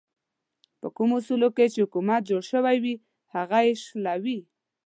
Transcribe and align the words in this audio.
په 0.79 0.87
کومو 0.95 1.15
اصولو 1.19 1.47
چې 1.73 1.79
حکومت 1.85 2.21
جوړ 2.29 2.41
شوی 2.51 2.77
وي 2.83 2.95
هغه 3.35 3.59
یې 3.67 3.73
شلوي. 3.85 4.39